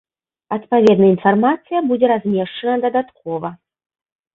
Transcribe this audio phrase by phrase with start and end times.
[0.55, 3.59] Адпаведная інфармацыя будзе размешчана дадаткова.